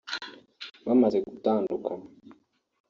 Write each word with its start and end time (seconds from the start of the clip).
Bamaze 0.85 1.17
gutandukana 1.27 2.07